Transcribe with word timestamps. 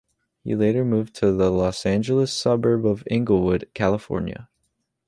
He 0.43 0.55
later 0.55 0.83
moved 0.83 1.13
to 1.17 1.31
the 1.31 1.51
Los 1.51 1.85
Angeles 1.85 2.33
suburb 2.33 2.87
of 2.87 3.03
Inglewood, 3.05 3.69
California. 3.75 4.49